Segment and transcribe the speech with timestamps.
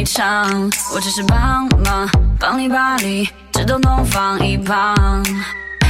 [0.00, 0.48] 一场。
[0.94, 4.96] 我只是帮忙，帮你把理智都弄放一旁，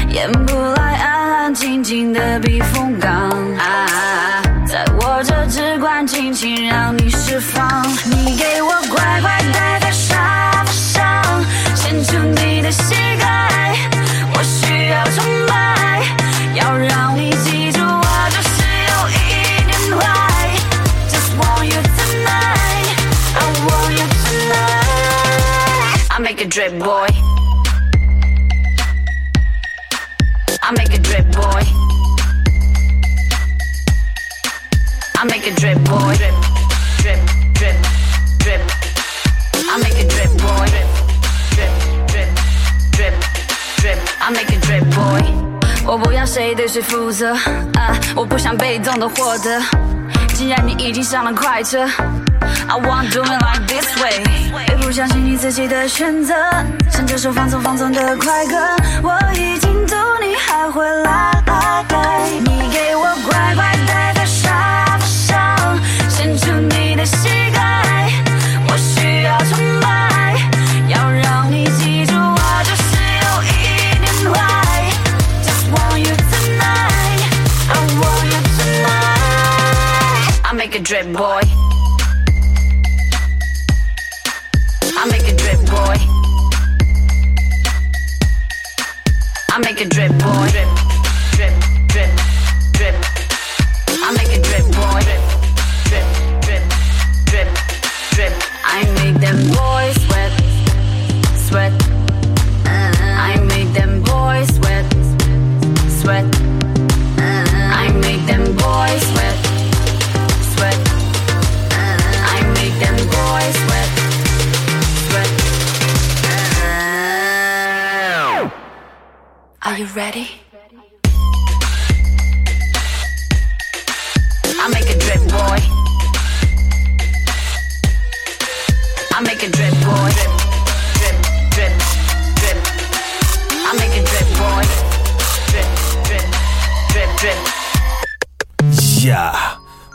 [0.08, 3.30] 演不来安安静静的避风港。
[4.66, 11.44] 在我这只管轻轻让你释放，你给我乖乖待在沙发上，
[11.76, 13.76] 伸出你的膝盖，
[14.34, 16.02] 我需要崇拜，
[16.56, 17.30] 要让你
[26.49, 27.07] drip boy.
[30.61, 31.61] I make a drip boy.
[35.15, 36.15] I make a drip boy.
[36.15, 36.33] Drip,
[36.97, 37.19] drip,
[37.53, 37.75] drip,
[38.39, 38.61] drip.
[39.69, 40.65] I make a drip boy.
[41.51, 41.69] Drip,
[42.07, 42.29] drip,
[42.95, 43.13] drip,
[43.77, 43.99] drip.
[44.19, 45.21] I make a drip boy.
[45.85, 47.33] 我不要谁对谁负责
[47.75, 49.61] 啊，我不想被动的获得。
[50.33, 51.87] 既然你已经上了快车
[52.70, 54.22] ，I want do it like this way。
[54.66, 56.32] 别不相信你自己的选择，
[56.92, 58.56] 唱这首放松放松的快歌。
[59.02, 62.30] 我已经读，你还会来来来？
[62.44, 64.14] 你给我乖乖待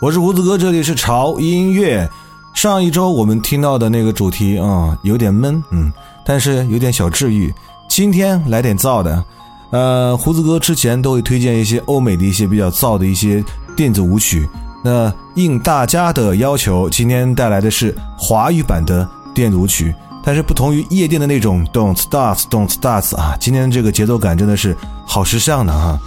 [0.05, 2.07] 我是胡子哥，这里是潮音乐。
[2.53, 5.91] 上一周我们听到的那个主题啊、有点闷，嗯，
[6.23, 7.51] 但是有点小治愈。
[7.89, 9.25] 今天来点燥的，
[9.71, 13.43] 呃，胡子哥之前都会推荐一些欧美的一些比较燥的一些
[13.75, 14.47] 电子舞曲。
[14.83, 19.91] 那应大家的要求，今天带来的是华语版的电子舞曲，
[20.23, 25.99] 但是不同于夜店的那种 Don't Start Don't Start 啊，今天这个节奏感真的是好时尚的哈。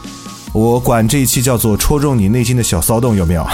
[0.53, 3.47] 我管这一期叫做戳中你内心的小骚动，有没有？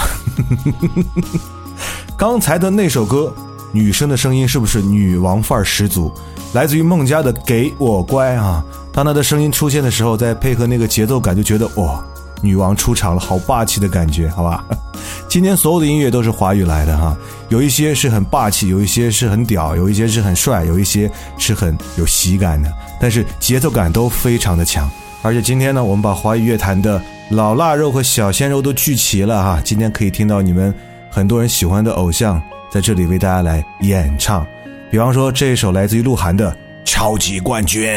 [2.17, 3.33] 刚才的那首歌，
[3.71, 6.11] 女生的声音是不是女王范儿十足？
[6.53, 8.63] 来自于孟佳的《给我乖》啊，
[8.93, 12.01] 当她的声音出现的时候，再配合那个节奏感，就觉得哇，
[12.41, 14.63] 女王出场了，好霸气的感觉，好吧？
[15.27, 17.17] 今天所有的音乐都是华语来的哈，
[17.49, 22.71] 有一些是很霸气，有一些是很屌，有一些是很帅，有一些是很有喜感的，
[23.01, 24.89] 但是节奏感都非常的强。
[25.25, 27.01] 而且今天呢，我们把华语乐坛的
[27.31, 30.71] 老腊肉和小鲜肉都聚齐了哈，今天可以听到你们
[31.09, 32.39] 很多人喜欢的偶像
[32.71, 34.45] 在这里为大家来演唱。
[34.91, 36.51] 比方说这一首来自于鹿晗的
[36.85, 37.89] 《超级冠军》。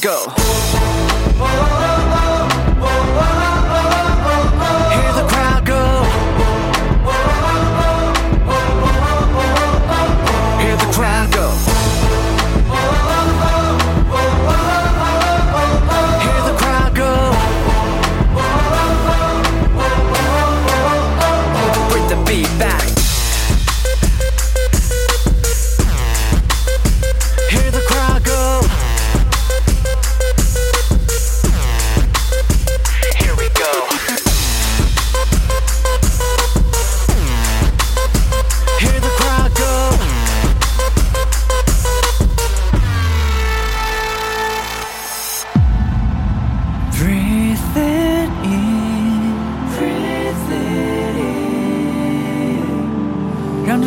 [0.00, 0.39] Go.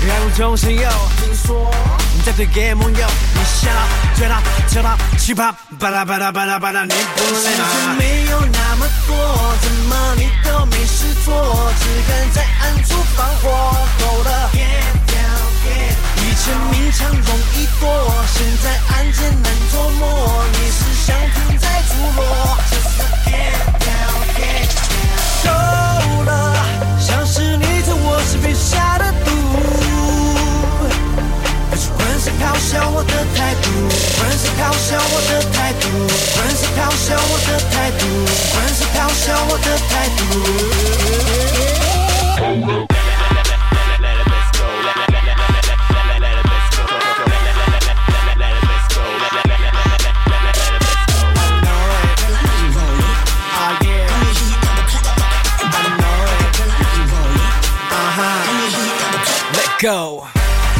[0.09, 0.89] 爱无中生有，
[1.21, 1.73] 听说
[2.13, 3.81] 你在推给盟友，你想到
[4.17, 4.35] 追到
[4.67, 7.95] 求到奇葩，巴拉巴拉巴拉巴拉，你不累吗？
[7.97, 9.15] 没有那么多，
[9.61, 14.49] 怎么你都没事做，只敢在暗处放火，够了。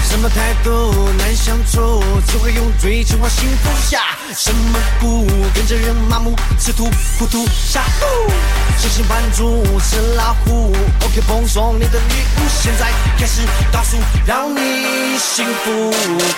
[0.03, 2.01] 什么态度难相处？
[2.25, 3.69] 只会用嘴去画幸福。
[4.37, 8.29] 什么不跟着人麻木，吃土糊涂傻乎，
[8.77, 10.75] 星星扮猪吃老虎。
[11.05, 15.89] OK，奉送你的礼物，现在开始倒数，让你幸福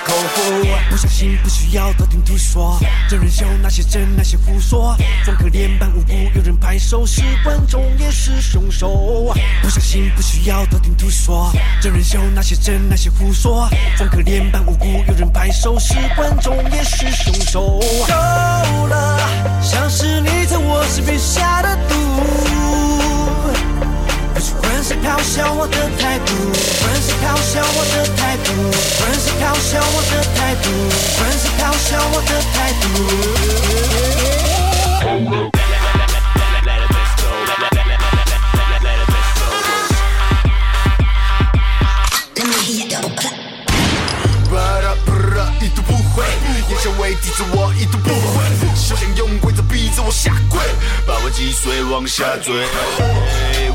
[0.06, 0.68] 口服。
[0.92, 9.34] 不相信不需要道听途说，真人秀那些真那些胡说，装可怜扮无辜，有人拍手是观众也是凶手。
[9.64, 11.52] 不相信不需要道听途说，
[11.82, 17.82] 真人秀那些真那些胡说，装可怜扮无辜，有人拍手是观众也是凶手。
[18.08, 18.14] 够
[18.88, 19.20] 了，
[19.62, 21.96] 像是你在我身边下的毒。
[24.34, 26.34] 不是混是咆哮我的态度，
[26.82, 28.52] 混是咆哮我的态度，
[29.00, 30.66] 混是咆哮我的态度，
[31.18, 32.56] 混是咆哮我的态
[35.52, 35.57] 度。
[47.22, 50.60] 抵着我一动不回，休想用规则逼着我下跪，
[51.06, 52.66] 把我击碎往下坠。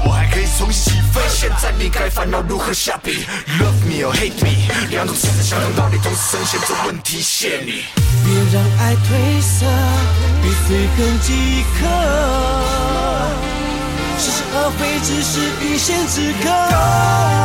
[0.05, 3.25] 我还可以重新起飞，现在你该烦恼如何下笔。
[3.61, 7.85] Love me or hate me，两种选择相同道理，同时呈现这问题，谢你。
[8.25, 9.67] 别让爱褪色，
[10.43, 11.87] 比碎痕即可。
[14.19, 17.42] 是是而非，只是一线之隔。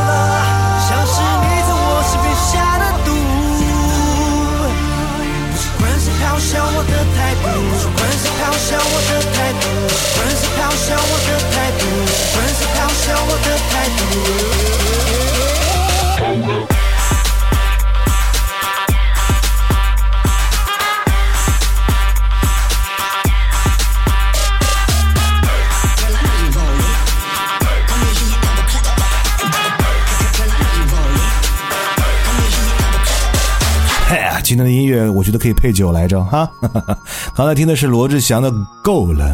[34.87, 36.49] 乐我觉得可以配酒来着哈。
[37.35, 38.51] 刚才听的是罗志祥的
[38.83, 39.25] 《够了》，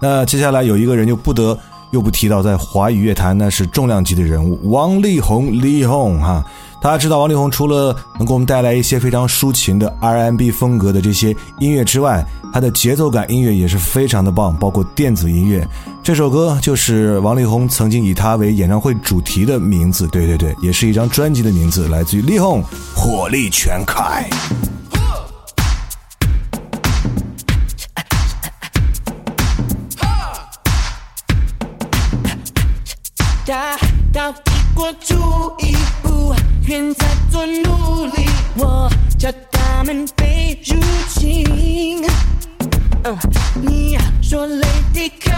[0.00, 1.58] 那接下来有一个人就不得
[1.90, 6.44] 又不提到，在华语乐坛那是重量级的人物，王力宏，力宏哈。
[6.80, 15.66] 大家知道王力宏除了能给我们带来一些非常抒情的 R&B 风格的这些音乐之外，他的节奏感音乐也是非常的棒，包括电子音乐。
[16.04, 22.62] 这首歌就是王力宏曾经以他为演唱会主题的名字，对对对，也是一张专辑的名字，来自于力宏，
[22.94, 24.24] 《火力全开》。
[33.48, 33.78] 打
[34.12, 35.14] 到帝国主
[35.60, 36.34] 一步，
[36.66, 38.28] 愿再做奴隶。
[38.58, 40.78] 我叫他们被入
[41.08, 42.04] 侵。
[43.62, 45.32] 你说雷迪卡，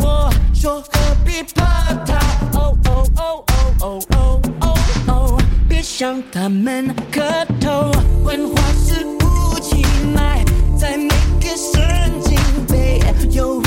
[0.00, 2.14] 我说何必怕他？
[2.56, 3.44] 哦哦哦
[3.80, 4.78] 哦哦哦
[5.08, 7.90] 哦，别向他们磕头。
[8.22, 10.44] 文化是武器，埋
[10.78, 11.08] 在每
[11.40, 12.38] 个神经。
[12.68, 13.02] 被
[13.32, 13.65] 有。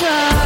[0.00, 0.39] Yeah.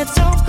[0.00, 0.39] It's so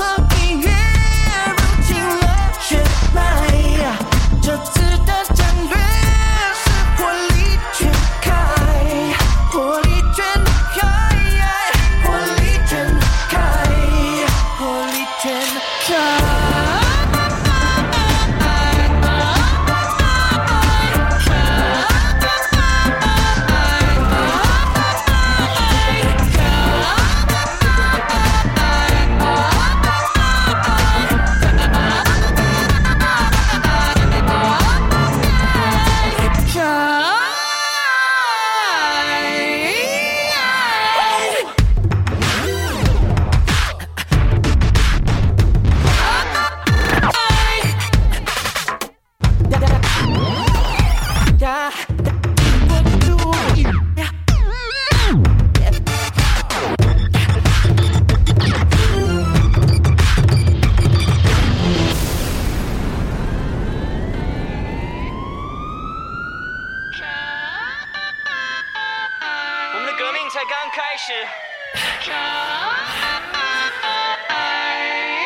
[70.41, 71.13] 才刚开始，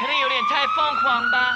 [0.02, 1.56] 可能有点太疯狂吧。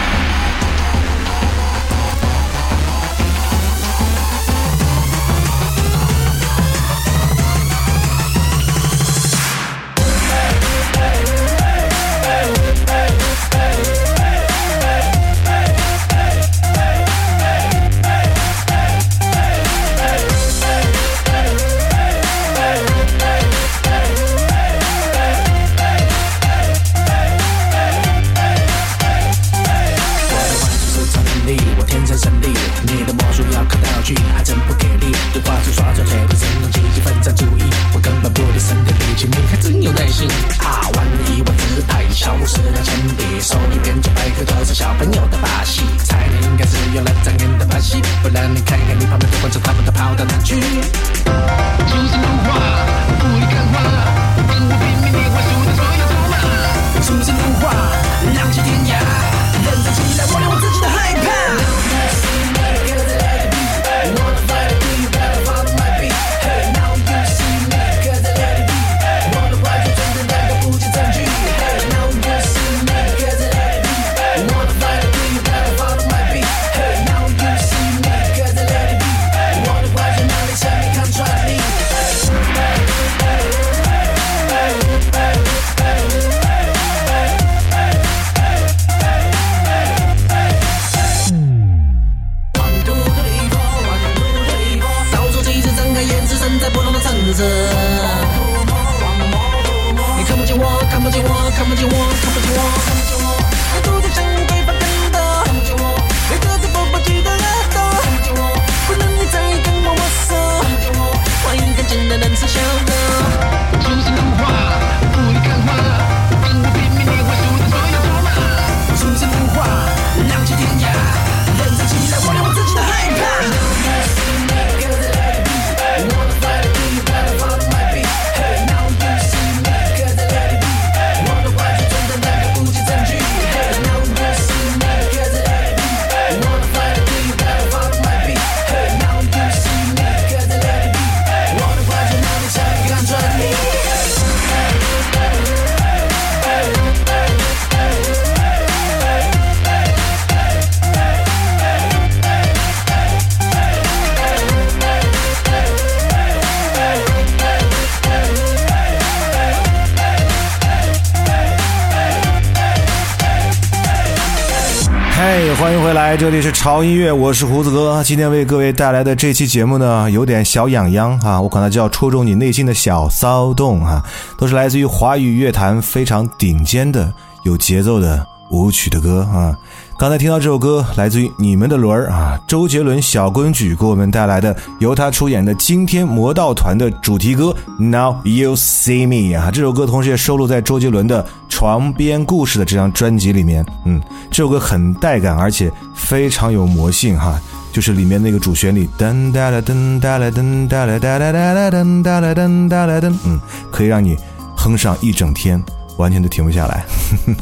[166.31, 168.01] 这里是潮音乐，我是胡子哥。
[168.05, 174.01] 今天为各位带来的这期节目呢，有点小痒痒啊，我管它叫戳中你内心的小骚动啊，
[174.37, 177.13] 都是来自于华语乐坛非常顶尖的
[177.43, 179.53] 有节奏的舞曲的歌啊。
[179.99, 191.21] 刚才听到这首歌，来自于你们的轮儿啊，周杰伦小公举给我们带来的由他出演的《惊天魔盗团》的主题歌《Now You See Me》啊，这首歌同时也收录在周杰伦的
[191.61, 193.63] 《床边故事》的这张专辑里面。
[193.85, 197.39] 嗯，这首歌很带感，而且非常有魔性哈。
[197.71, 203.39] 就是里面那个主旋律，噔哒啦噔哒啦噔哒啦哒啦哒啦噔哒啦噔哒啦噔，嗯，
[203.71, 204.17] 可以让你
[204.57, 205.63] 哼上一整天。
[205.97, 206.83] 完全都停不下来。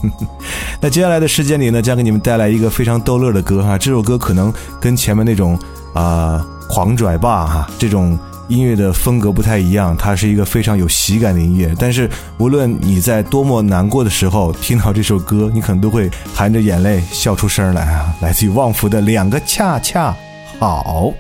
[0.82, 3.78] 那接下来的时间里呢，将给你们带来一个非常逗乐的歌哈。
[3.78, 5.58] 这首歌可能跟前面那种
[5.94, 11.74] 啊、狂拽霸哈这种音乐的风格不太一样，它是一个非常有喜感的音乐。
[11.80, 18.14] 但是无论你在多么难过的时候听到这首歌，你可能都会含着眼泪笑出声来啊！
[18.22, 20.14] 来自于旺福的《两个恰恰
[20.60, 21.14] 好》。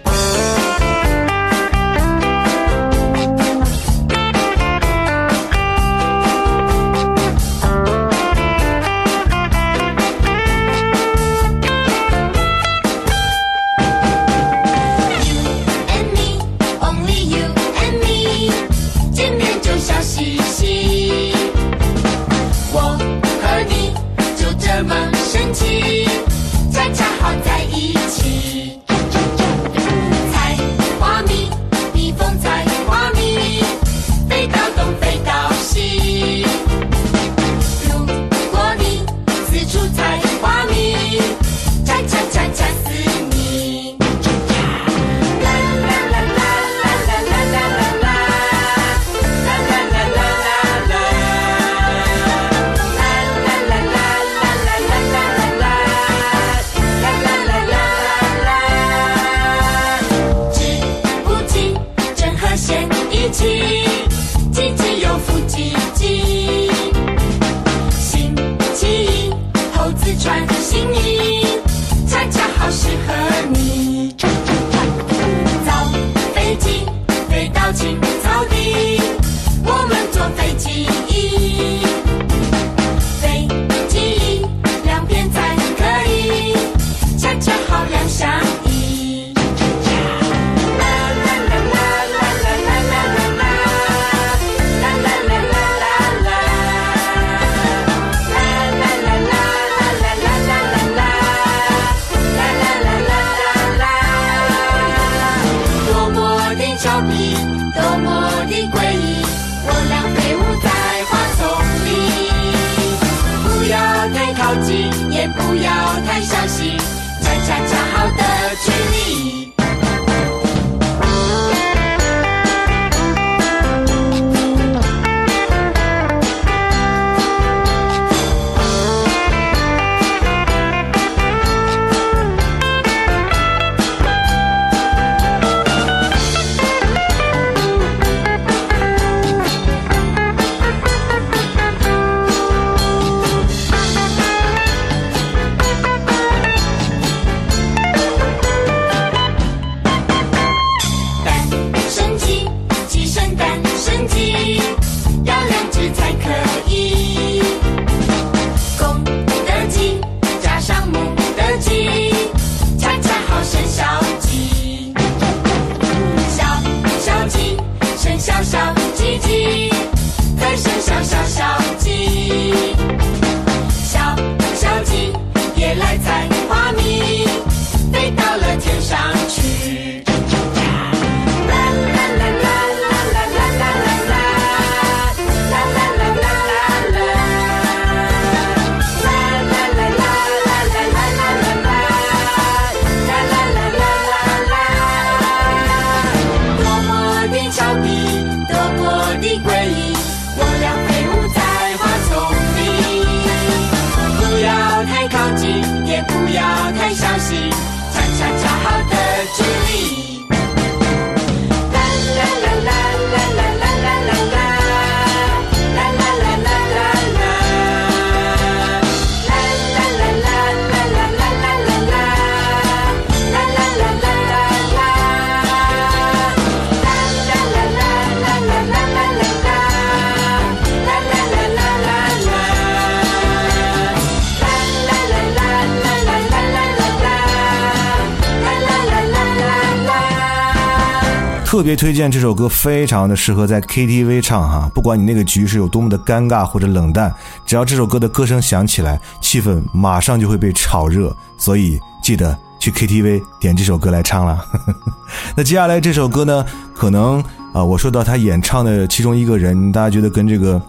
[241.49, 244.69] 特别推荐这首歌，非常的适合在 KTV 唱哈。
[244.71, 247.11] 不管你那个局是有多么的尴尬或者冷淡，
[247.43, 251.11] 只要这首歌的歌声响起来，气氛马上就会被炒热。
[251.39, 254.45] 所以记得去 KTV 点这首歌来唱了。
[255.35, 257.19] 那接下来这首歌呢，可能
[257.51, 260.61] 啊、我说到他演唱的其中一个人，大家觉得跟这个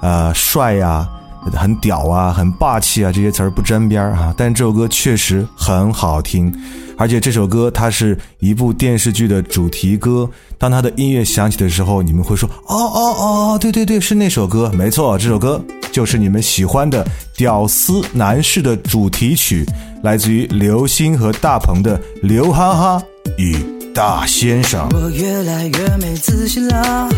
[0.00, 1.04] 呃帅呀、
[1.50, 6.52] 很屌啊、很霸气啊这些词儿不沾边儿啊，但这首歌确实很好听，
[6.96, 10.28] 而且这首歌它是一部电视剧的主题歌。
[10.60, 13.14] 当它的音乐响起的时候，你们会说：“哦哦
[13.54, 17.04] 哦，对对对，是那首歌，没错，这首歌就是你们喜欢的
[17.36, 19.64] 《屌丝男士》的主题曲，
[20.02, 23.02] 来自于刘星和大鹏的《刘哈哈
[23.36, 23.56] 与
[23.94, 27.08] 大先生》。”我越来越没自信了，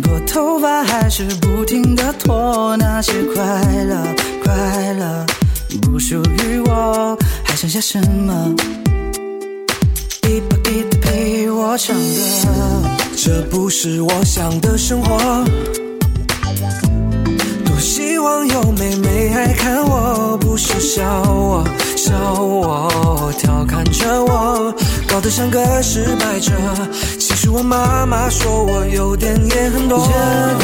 [0.00, 3.44] 拨头发还是不停的脱，那些快
[3.84, 3.96] 乐
[4.42, 5.26] 快乐
[5.82, 8.54] 不属于我，还剩下什么？
[10.22, 15.44] 一把吉他陪我唱歌，这不是我想的生活。
[18.22, 21.64] 网友妹妹爱看我，不是笑我，
[21.96, 24.72] 笑我，调侃着我，
[25.08, 26.52] 搞得像个失败者。
[27.18, 30.06] 其实我妈妈说我优点也很多。
[30.06, 30.12] 这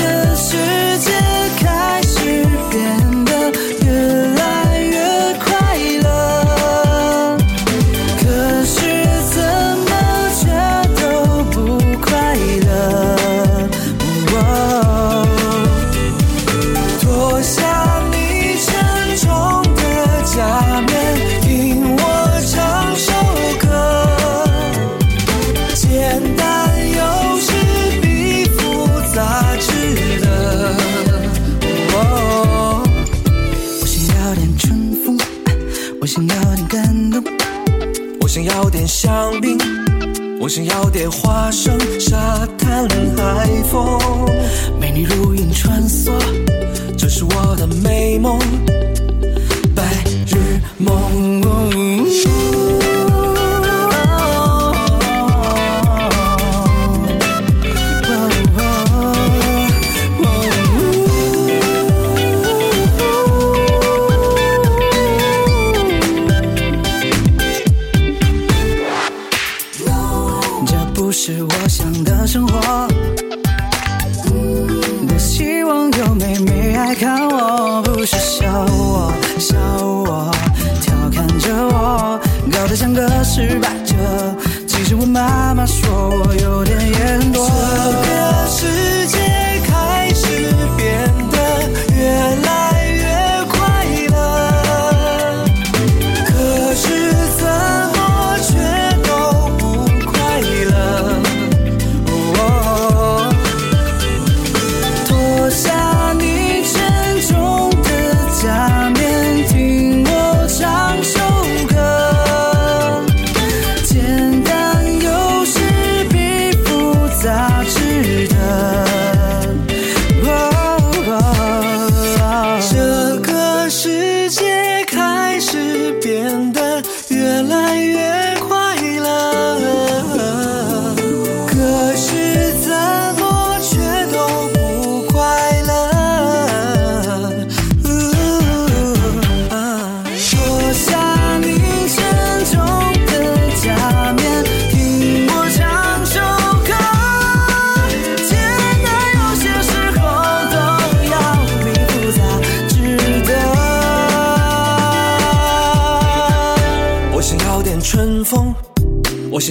[0.01, 0.57] 个世
[1.01, 1.11] 界
[1.59, 3.18] 开始变
[38.79, 39.59] 点香槟，
[40.39, 43.99] 我想要点花生、沙滩、海风。
[44.79, 46.13] 美女如云穿梭，
[46.97, 48.39] 这是我的美梦，
[49.75, 49.83] 白
[50.29, 51.88] 日梦。
[82.69, 83.95] 得像个失败者。
[84.67, 88.08] 其实我妈妈说我有点也很多。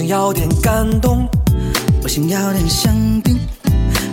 [0.08, 1.28] 要点感动，
[2.02, 3.38] 我想要点香槟，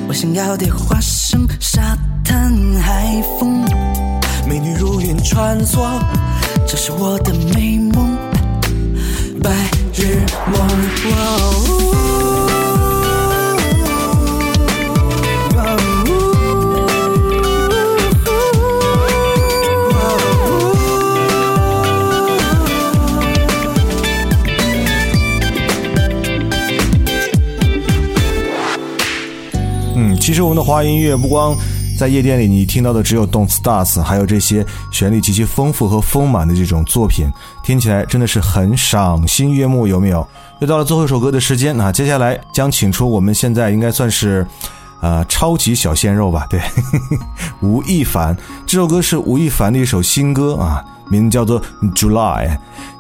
[0.10, 3.64] 我想要点花生、沙滩、海风。
[4.46, 5.80] 美女如云穿梭，
[6.68, 7.32] 这是我的
[30.46, 31.56] 我们的华音乐不光
[31.98, 37.28] 在夜店里你听到的只有动次打次，还有这些旋律极其丰富和丰满的这种作品，
[37.64, 40.26] 听起来真的是很赏心悦目，有没有？
[40.62, 44.46] 又到了最后一首歌的时间啊，接下来将请出我们现在应该算是。
[45.02, 46.60] 呃，超级小鲜肉吧，对，
[47.62, 51.62] 吴亦凡这首歌是吴亦凡的一首新歌啊，名字叫做
[51.94, 52.48] 《July》。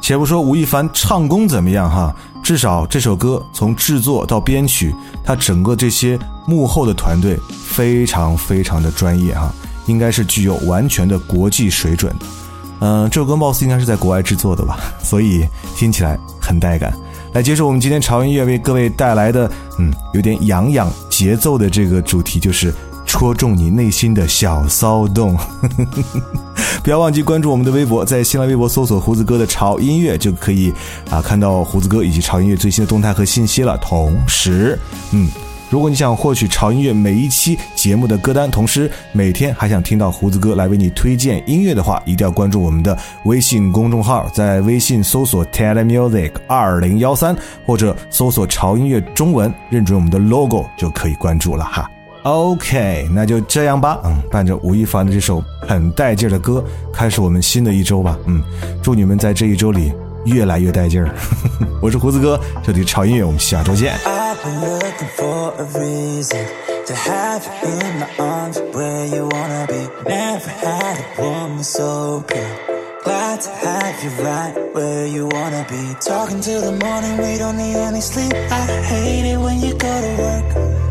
[0.02, 9.52] 且不说吴亦凡唱功怎么样哈，至少这首歌从制作到编曲，他整个这些幕后的团队非常非常的专业哈，
[9.88, 12.14] 应该是具有完全的国际水准。
[12.82, 16.94] 嗯、这首歌貌似应该是在国外制作的吧，所以听起来很带感。
[17.34, 22.74] 来接受我们今天潮音乐为各位带来的，嗯，有点痒痒节奏的这个主题，就是
[23.06, 25.36] 戳中你内心的小骚动。
[25.38, 26.55] 呵呵呵
[26.86, 30.72] 不要忘记关注我们的微博，在新浪微博搜索“胡子哥的潮音乐”，就可以
[31.10, 33.76] 啊看到胡子哥以及潮音乐最新的动态和信息了。
[33.80, 34.78] 同时，
[35.12, 35.28] 嗯。
[35.72, 51.90] 如果你想获取潮音乐每一期节目的歌单，同时每天还想听到胡子哥来为你推荐音乐的话，一定要关注我们的微信公众号，在微信搜索 telemusic 二零幺三，或者搜索潮音乐中文，认准我们的 logo 就可以关注了哈。
[52.26, 58.42] OK，那就这样吧，嗯，伴着吴亦凡的这首很带劲儿的歌，开始我们新的一周吧，嗯，
[58.82, 59.94] 祝你们在这一周里
[60.26, 61.14] 越来越带劲儿。
[61.80, 63.94] 我是胡子哥，这里是潮音乐，我们下周见。
[64.06, 66.48] I've been looking for a reason
[66.88, 69.88] to have you in my arms where you wanna be.
[70.10, 72.42] Never had a woman so pure.
[73.04, 75.96] Glad to have you right where you wanna be.
[76.02, 78.34] Talking till the morning, we don't need any sleep.
[78.50, 80.85] I hate it when you go to work.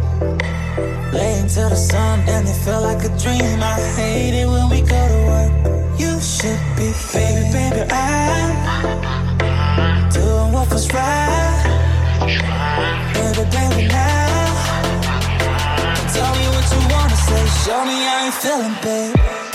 [1.12, 3.62] Laying till the sun and it felt like a dream.
[3.62, 5.53] I hate it when we go to work.
[5.98, 8.50] You should be, baby, baby, I'm
[10.11, 11.44] doing what was right.
[13.14, 14.55] Baby, baby, now
[16.14, 19.53] Tell me what you wanna say Show me how you feeling, babe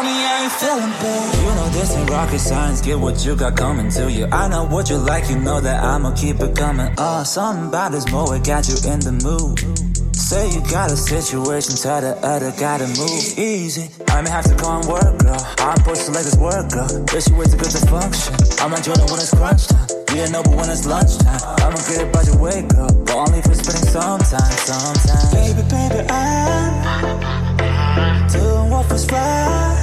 [0.00, 2.80] how you feeling, babe You know this ain't rocket science.
[2.80, 4.26] Get what you got coming to you.
[4.26, 5.28] I know what you like.
[5.28, 6.92] You know that I'ma keep it coming.
[6.98, 9.58] Uh, something about this It got you in the mood.
[10.16, 13.38] Say you got a situation Tell the other gotta move.
[13.38, 13.90] Easy.
[14.08, 15.40] I may have to go and work, girl.
[15.58, 16.88] I'm supposed to let this work, girl.
[17.12, 18.34] Wish you way too good to function.
[18.60, 19.88] I'm enjoying when it's crunch time.
[20.12, 22.92] You know, but when it's lunchtime I'ma get it by your way, girl.
[23.04, 26.82] But only for spending some time, sometimes Baby, baby, I'm
[28.82, 29.82] offers fly.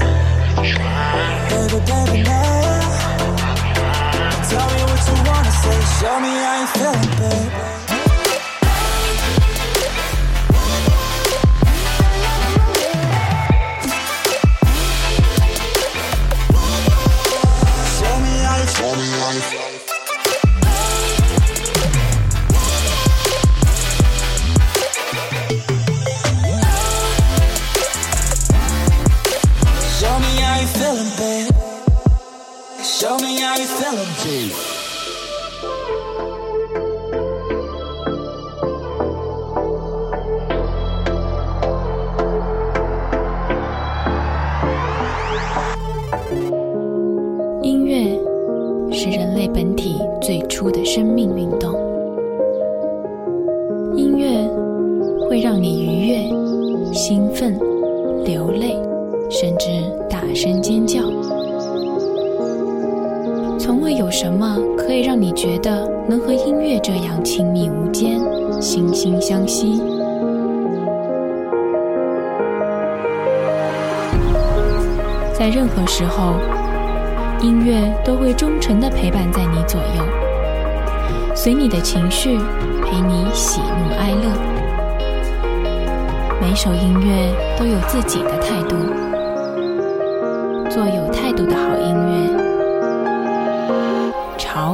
[1.50, 2.80] Baby, baby, now.
[4.50, 5.80] Tell me what you wanna say.
[6.00, 7.50] Show me how you feeling, baby.
[17.96, 18.58] Show me how
[19.34, 19.59] you
[33.02, 34.52] melody.
[47.64, 48.20] 音乐
[48.92, 51.89] 是人类本体最初的生命运动。
[65.42, 68.20] 觉得能和音乐这样亲密无间、
[68.60, 69.82] 惺惺相惜。
[75.34, 76.34] 在任何时候，
[77.40, 80.04] 音乐都会忠诚地陪伴在你左右，
[81.34, 82.38] 随你的情绪，
[82.84, 84.30] 陪你喜怒哀乐。
[86.42, 88.76] 每首音乐都有自己的态度，
[90.70, 92.29] 做有态度的好音乐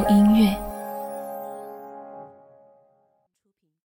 [0.10, 0.65] 音乐。